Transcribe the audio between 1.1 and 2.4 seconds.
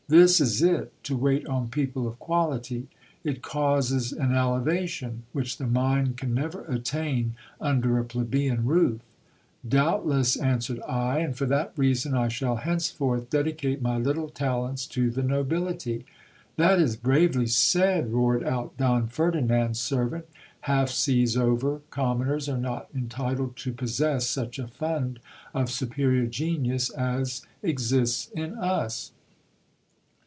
wait on people of